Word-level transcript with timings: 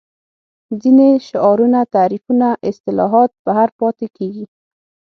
ځینې 0.81 1.09
شعارونه 1.27 1.79
تعریفونه 1.95 2.47
اصطلاحات 2.69 3.31
بهر 3.45 3.69
پاتې 3.79 4.07
کېږي 4.17 4.45